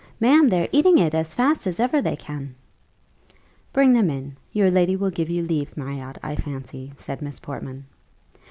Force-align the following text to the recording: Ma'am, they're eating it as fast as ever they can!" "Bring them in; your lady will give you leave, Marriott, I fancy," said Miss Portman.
Ma'am, 0.19 0.49
they're 0.49 0.67
eating 0.71 0.97
it 0.97 1.13
as 1.13 1.35
fast 1.35 1.67
as 1.67 1.79
ever 1.79 2.01
they 2.01 2.15
can!" 2.15 2.55
"Bring 3.71 3.93
them 3.93 4.09
in; 4.09 4.35
your 4.51 4.71
lady 4.71 4.95
will 4.95 5.11
give 5.11 5.29
you 5.29 5.43
leave, 5.43 5.77
Marriott, 5.77 6.17
I 6.23 6.35
fancy," 6.35 6.91
said 6.95 7.21
Miss 7.21 7.39
Portman. 7.39 7.85